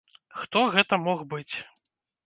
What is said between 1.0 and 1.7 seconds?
мог быць?